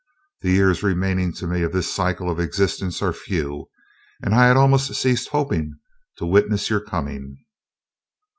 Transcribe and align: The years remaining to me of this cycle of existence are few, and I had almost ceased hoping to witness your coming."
The 0.41 0.49
years 0.49 0.81
remaining 0.81 1.31
to 1.33 1.45
me 1.45 1.61
of 1.61 1.73
this 1.73 1.93
cycle 1.93 2.27
of 2.27 2.39
existence 2.39 3.03
are 3.03 3.13
few, 3.13 3.69
and 4.23 4.33
I 4.33 4.47
had 4.47 4.57
almost 4.57 4.91
ceased 4.95 5.27
hoping 5.29 5.75
to 6.17 6.25
witness 6.25 6.71
your 6.71 6.79
coming." 6.81 7.37